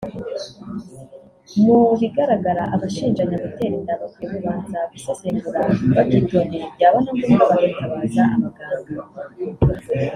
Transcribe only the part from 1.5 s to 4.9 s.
Mu bigaragara abashinjanya gutera inda bakwiye kubanza